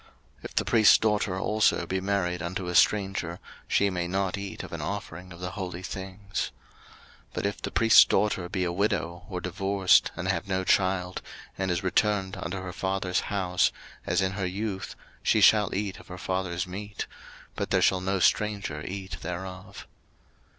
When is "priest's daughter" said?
0.65-1.39, 7.69-8.49